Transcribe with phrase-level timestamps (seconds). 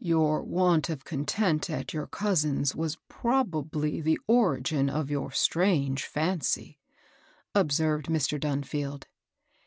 [0.00, 6.78] "Your want of content at your cousin's was probably the origin of your strange fimcy,"
[7.54, 8.40] ob served Mr.
[8.40, 9.04] Dunfield.